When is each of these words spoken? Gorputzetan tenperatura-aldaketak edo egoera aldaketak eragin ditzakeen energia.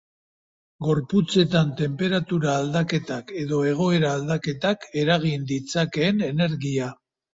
Gorputzetan 0.85 1.73
tenperatura-aldaketak 1.81 3.35
edo 3.43 3.59
egoera 3.75 4.15
aldaketak 4.17 4.89
eragin 5.03 5.47
ditzakeen 5.53 6.25
energia. 6.31 6.89